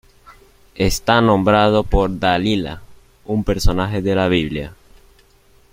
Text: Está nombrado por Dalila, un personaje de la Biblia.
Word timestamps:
Está 0.79 1.21
nombrado 1.21 1.83
por 1.83 2.17
Dalila, 2.17 2.81
un 3.23 3.43
personaje 3.43 4.01
de 4.01 4.15
la 4.15 4.27
Biblia. 4.29 4.73